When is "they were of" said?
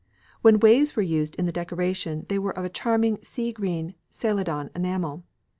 2.27-2.65